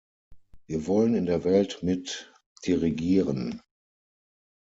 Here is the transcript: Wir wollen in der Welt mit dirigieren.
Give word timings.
Wir 0.65 0.87
wollen 0.87 1.13
in 1.13 1.27
der 1.27 1.43
Welt 1.43 1.83
mit 1.83 2.33
dirigieren. 2.65 3.61